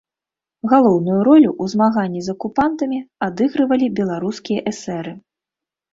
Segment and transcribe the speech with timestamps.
[0.71, 5.11] Галоўную ролю ў змаганні з акупантамі адыгрывалі беларускія эсэры.